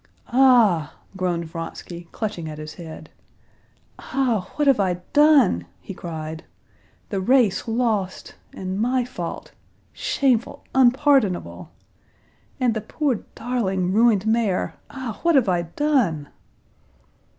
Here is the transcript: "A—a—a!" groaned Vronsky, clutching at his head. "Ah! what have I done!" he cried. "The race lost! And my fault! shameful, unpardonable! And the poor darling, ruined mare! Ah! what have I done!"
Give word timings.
"A—a—a!" 0.33 0.93
groaned 1.15 1.45
Vronsky, 1.45 2.07
clutching 2.11 2.49
at 2.49 2.57
his 2.57 2.73
head. 2.73 3.11
"Ah! 3.99 4.51
what 4.55 4.67
have 4.67 4.79
I 4.79 4.95
done!" 5.13 5.67
he 5.79 5.93
cried. 5.93 6.43
"The 7.09 7.19
race 7.21 7.67
lost! 7.67 8.33
And 8.51 8.79
my 8.79 9.05
fault! 9.05 9.51
shameful, 9.93 10.63
unpardonable! 10.73 11.69
And 12.59 12.73
the 12.73 12.81
poor 12.81 13.19
darling, 13.35 13.93
ruined 13.93 14.25
mare! 14.25 14.73
Ah! 14.89 15.19
what 15.21 15.35
have 15.35 15.47
I 15.47 15.61
done!" 15.61 16.29